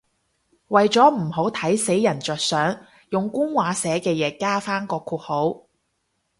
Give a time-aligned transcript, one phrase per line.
[0.69, 2.75] 為咗唔好睇死人着想，
[3.09, 5.67] 用官話寫嘅嘢加返個括號